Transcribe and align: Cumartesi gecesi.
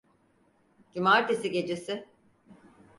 Cumartesi 0.93 1.49
gecesi. 1.51 2.05